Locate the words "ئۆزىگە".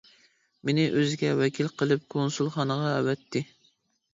1.01-1.29